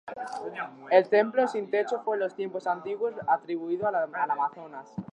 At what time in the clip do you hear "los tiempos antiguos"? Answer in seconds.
2.21-3.13